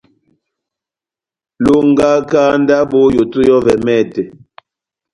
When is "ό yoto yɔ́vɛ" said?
3.05-3.73